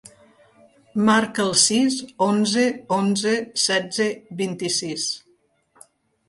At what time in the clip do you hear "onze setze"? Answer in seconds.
2.97-4.09